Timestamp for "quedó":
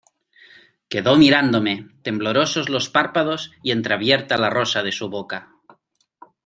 0.89-1.15